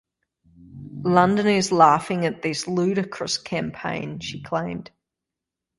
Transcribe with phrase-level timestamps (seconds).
[1.03, 4.89] "London is laughing at this ludicrous campaign", she claimed.